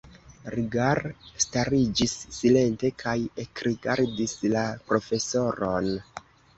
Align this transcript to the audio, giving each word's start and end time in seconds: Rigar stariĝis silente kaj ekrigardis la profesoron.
Rigar 0.53 0.99
stariĝis 1.45 2.15
silente 2.39 2.93
kaj 3.05 3.15
ekrigardis 3.47 4.37
la 4.59 4.69
profesoron. 4.91 5.97